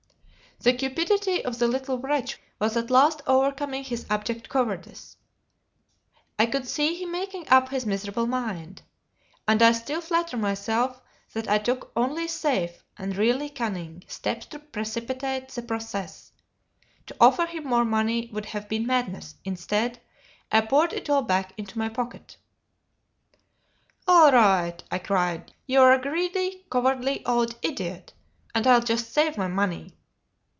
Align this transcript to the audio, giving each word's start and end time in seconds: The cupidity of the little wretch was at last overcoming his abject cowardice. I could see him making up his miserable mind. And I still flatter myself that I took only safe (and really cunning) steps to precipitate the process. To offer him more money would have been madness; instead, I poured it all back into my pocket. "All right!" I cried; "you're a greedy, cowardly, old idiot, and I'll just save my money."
The 0.63 0.73
cupidity 0.77 1.43
of 1.43 1.57
the 1.57 1.67
little 1.67 1.97
wretch 1.97 2.37
was 2.59 2.77
at 2.77 2.91
last 2.91 3.23
overcoming 3.25 3.83
his 3.83 4.05
abject 4.11 4.47
cowardice. 4.47 5.17
I 6.37 6.45
could 6.45 6.67
see 6.67 7.01
him 7.01 7.11
making 7.11 7.49
up 7.49 7.69
his 7.69 7.87
miserable 7.87 8.27
mind. 8.27 8.83
And 9.47 9.59
I 9.63 9.71
still 9.71 10.01
flatter 10.01 10.37
myself 10.37 11.01
that 11.33 11.47
I 11.47 11.57
took 11.57 11.91
only 11.95 12.27
safe 12.27 12.83
(and 12.95 13.17
really 13.17 13.49
cunning) 13.49 14.03
steps 14.07 14.45
to 14.51 14.59
precipitate 14.59 15.49
the 15.49 15.63
process. 15.63 16.31
To 17.07 17.15
offer 17.19 17.47
him 17.47 17.63
more 17.63 17.83
money 17.85 18.29
would 18.31 18.45
have 18.45 18.69
been 18.69 18.85
madness; 18.85 19.33
instead, 19.43 19.99
I 20.51 20.61
poured 20.61 20.93
it 20.93 21.09
all 21.09 21.23
back 21.23 21.53
into 21.57 21.79
my 21.79 21.89
pocket. 21.89 22.37
"All 24.07 24.31
right!" 24.31 24.83
I 24.91 24.99
cried; 24.99 25.55
"you're 25.65 25.91
a 25.91 25.99
greedy, 25.99 26.67
cowardly, 26.71 27.25
old 27.25 27.57
idiot, 27.63 28.13
and 28.53 28.67
I'll 28.67 28.81
just 28.83 29.11
save 29.11 29.39
my 29.39 29.47
money." 29.47 29.97